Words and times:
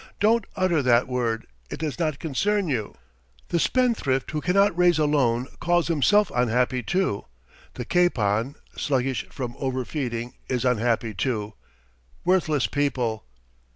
"Don't 0.19 0.45
utter 0.55 0.81
that 0.81 1.07
word, 1.07 1.45
it 1.69 1.77
does 1.77 1.99
not 1.99 2.17
concern 2.17 2.67
you. 2.67 2.95
The 3.49 3.59
spendthrift 3.59 4.31
who 4.31 4.41
cannot 4.41 4.75
raise 4.75 4.97
a 4.97 5.05
loan 5.05 5.45
calls 5.59 5.89
himself 5.89 6.31
unhappy, 6.33 6.81
too. 6.81 7.25
The 7.75 7.85
capon, 7.85 8.55
sluggish 8.75 9.27
from 9.29 9.55
over 9.59 9.85
feeding, 9.85 10.33
is 10.49 10.65
unhappy, 10.65 11.13
too. 11.13 11.53
Worthless 12.25 12.65
people!" 12.65 13.25